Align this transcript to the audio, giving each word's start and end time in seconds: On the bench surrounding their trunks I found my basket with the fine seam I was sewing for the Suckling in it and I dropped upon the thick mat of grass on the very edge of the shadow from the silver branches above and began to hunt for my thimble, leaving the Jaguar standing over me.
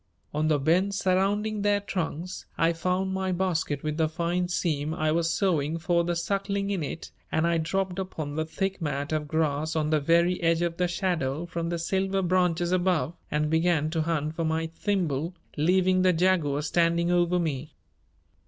On 0.33 0.47
the 0.47 0.57
bench 0.57 0.95
surrounding 0.95 1.61
their 1.61 1.79
trunks 1.79 2.47
I 2.57 2.73
found 2.73 3.13
my 3.13 3.31
basket 3.31 3.83
with 3.83 3.97
the 3.97 4.09
fine 4.09 4.47
seam 4.47 4.95
I 4.95 5.11
was 5.11 5.31
sewing 5.31 5.77
for 5.77 6.03
the 6.03 6.15
Suckling 6.15 6.71
in 6.71 6.81
it 6.81 7.11
and 7.31 7.45
I 7.45 7.59
dropped 7.59 7.99
upon 7.99 8.35
the 8.35 8.43
thick 8.43 8.81
mat 8.81 9.11
of 9.11 9.27
grass 9.27 9.75
on 9.75 9.91
the 9.91 9.99
very 9.99 10.41
edge 10.41 10.63
of 10.63 10.77
the 10.77 10.87
shadow 10.87 11.45
from 11.45 11.69
the 11.69 11.77
silver 11.77 12.23
branches 12.23 12.71
above 12.71 13.13
and 13.29 13.47
began 13.47 13.91
to 13.91 14.01
hunt 14.01 14.33
for 14.35 14.43
my 14.43 14.65
thimble, 14.65 15.35
leaving 15.55 16.01
the 16.01 16.13
Jaguar 16.13 16.63
standing 16.63 17.11
over 17.11 17.37
me. 17.37 17.75